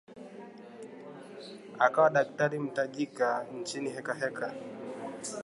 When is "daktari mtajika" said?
2.09-3.45